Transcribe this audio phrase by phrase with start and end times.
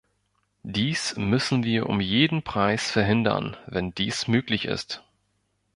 [0.63, 5.03] Dies müssen wir um jeden Preis verhindern, wenn dies möglich ist.